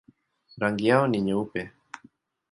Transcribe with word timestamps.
Rangi 0.57 0.87
yao 0.87 1.07
ni 1.07 1.21
nyeupe. 1.21 1.61